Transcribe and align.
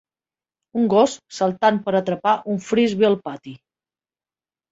Un 0.83 0.87
gos 0.93 1.17
saltant 1.39 1.75
per 1.89 1.93
atrapar 1.99 2.33
un 2.53 2.59
frisbi 2.69 3.09
al 3.11 3.19
pati. 3.27 3.53